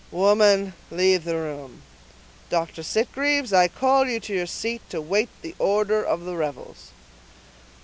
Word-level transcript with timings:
"Woman, 0.09 0.73
leave 0.89 1.25
the 1.25 1.35
room. 1.35 1.83
Dr. 2.49 2.81
Sitgreaves, 2.81 3.53
I 3.53 3.67
call 3.67 4.07
you 4.07 4.19
to 4.21 4.33
your 4.33 4.47
seat, 4.47 4.81
to 4.89 4.99
wait 4.99 5.29
the 5.43 5.53
order 5.59 6.03
of 6.03 6.25
the 6.25 6.35
revels." 6.35 6.89